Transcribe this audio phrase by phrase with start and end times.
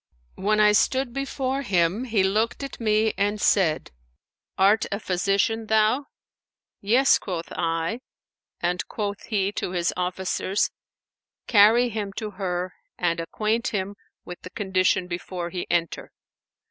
[0.33, 3.91] When I stood before him, he looked at me and said,
[4.57, 6.05] 'Art a physician, thou?'
[6.81, 8.01] 'Yes,' quoth I;
[8.59, 10.71] and quoth he to his officers,
[11.45, 13.95] 'Carry him to her, and acquaint him
[14.25, 16.11] with the condition before he enter.'